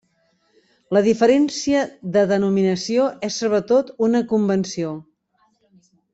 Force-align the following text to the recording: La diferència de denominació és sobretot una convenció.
La 0.97 1.01
diferència 1.07 1.83
de 2.15 2.23
denominació 2.31 3.05
és 3.29 3.37
sobretot 3.43 3.93
una 4.09 4.23
convenció. 4.35 4.95